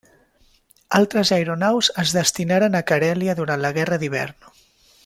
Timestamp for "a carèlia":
2.79-3.39